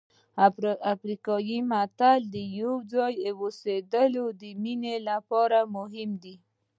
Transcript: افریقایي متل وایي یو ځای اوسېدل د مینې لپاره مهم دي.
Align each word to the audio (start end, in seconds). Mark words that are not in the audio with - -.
افریقایي 0.93 1.57
متل 1.71 2.21
وایي 2.31 2.43
یو 2.59 2.73
ځای 2.93 3.13
اوسېدل 3.41 4.13
د 4.39 4.41
مینې 4.63 4.95
لپاره 5.09 5.59
مهم 5.75 6.09
دي. 6.23 6.35